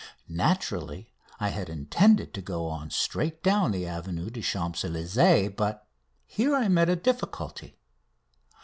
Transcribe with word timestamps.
Naturally, 0.29 1.13
I 1.39 1.49
had 1.49 1.69
intended 1.69 2.33
to 2.33 2.41
go 2.41 2.65
on 2.65 2.89
straight 2.89 3.43
down 3.43 3.69
the 3.69 3.85
Avenue 3.85 4.31
des 4.31 4.41
Champs 4.41 4.81
Elysées, 4.81 5.55
but 5.55 5.87
here 6.25 6.55
I 6.55 6.67
met 6.69 6.89
a 6.89 6.95
difficulty. 6.95 7.77